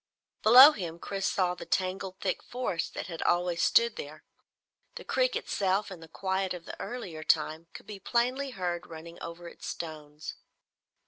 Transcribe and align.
Below 0.41 0.71
him, 0.71 0.97
Chris 0.97 1.27
saw 1.27 1.53
the 1.53 1.67
tangled 1.67 2.19
thick 2.19 2.41
forests 2.41 2.89
that 2.89 3.05
had 3.05 3.21
always 3.21 3.61
stood 3.61 3.97
there. 3.97 4.23
The 4.95 5.03
creek 5.03 5.35
itself, 5.35 5.91
in 5.91 5.99
the 5.99 6.07
quiet 6.07 6.55
of 6.55 6.65
this 6.65 6.73
earlier 6.79 7.21
time, 7.23 7.67
could 7.73 7.85
be 7.85 7.99
plainly 7.99 8.49
heard 8.49 8.87
running 8.87 9.21
over 9.21 9.47
its 9.47 9.67
stones. 9.67 10.37